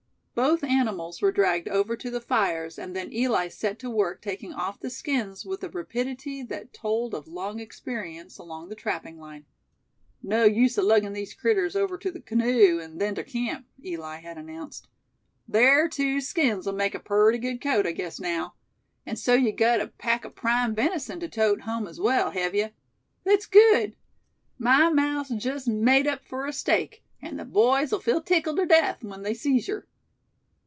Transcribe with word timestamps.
Both 0.33 0.63
animals 0.63 1.21
were 1.21 1.31
dragged 1.33 1.67
over 1.67 1.95
to 1.95 2.09
the 2.09 2.21
fires, 2.21 2.79
and 2.79 2.95
then 2.95 3.13
Eli 3.13 3.47
set 3.49 3.77
to 3.79 3.91
work 3.91 4.23
taking 4.23 4.53
off 4.53 4.79
the 4.79 4.89
skins 4.89 5.45
with 5.45 5.61
a 5.63 5.69
rapidity 5.69 6.41
that 6.41 6.73
told 6.73 7.13
of 7.13 7.27
long 7.27 7.59
experience 7.59 8.39
along 8.39 8.69
the 8.69 8.75
trapping 8.75 9.19
line. 9.19 9.45
"No 10.23 10.45
use 10.45 10.77
aluggin' 10.79 11.13
these 11.13 11.35
critters 11.35 11.75
over 11.75 11.95
ter 11.95 12.09
the 12.09 12.21
canoe, 12.21 12.79
and 12.79 12.99
then 12.99 13.13
ter 13.13 13.21
camp," 13.21 13.67
Eli 13.85 14.21
had 14.21 14.37
announced. 14.37 14.87
"Ther 15.51 15.87
two 15.87 16.19
skins'll 16.21 16.71
make 16.73 16.95
a 16.95 16.99
purty 16.99 17.37
good 17.37 17.61
coat, 17.61 17.85
I 17.85 17.91
guess 17.91 18.19
naow. 18.19 18.53
An' 19.05 19.17
so 19.17 19.35
ye 19.35 19.51
gut 19.51 19.81
a 19.81 19.89
pack 19.89 20.25
o' 20.25 20.29
prime 20.31 20.73
venison 20.73 21.19
to 21.19 21.29
tote 21.29 21.61
home 21.61 21.87
as 21.87 21.99
well, 21.99 22.31
hev 22.31 22.55
ye? 22.55 22.69
Thet's 23.25 23.45
good. 23.45 23.95
My 24.57 24.89
mouth's 24.89 25.29
jes' 25.45 25.67
made 25.67 26.07
up 26.07 26.23
fur 26.25 26.47
a 26.47 26.53
steak; 26.53 27.03
an' 27.21 27.37
the 27.37 27.45
boys'll 27.45 27.99
feel 27.99 28.21
tickled 28.23 28.57
ter 28.57 28.65
death 28.65 29.03
when 29.03 29.21
they 29.21 29.35
sees 29.35 29.67
yer." 29.67 29.85